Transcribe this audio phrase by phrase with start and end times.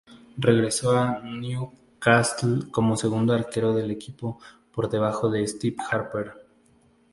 [0.39, 4.39] Regresó al Newcastle como segundo arquero del equipo
[4.73, 6.33] por debajo de Steve Harper.